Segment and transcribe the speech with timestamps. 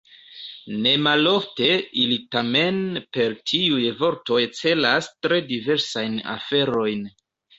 [0.85, 1.67] Nemalofte
[2.03, 2.79] ili tamen
[3.17, 7.07] per tiuj vortoj celas tre diversajn aferojn.